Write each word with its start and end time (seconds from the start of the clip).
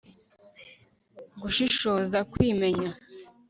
gushishoza, 1.41 2.19
kwimenya 2.31 2.89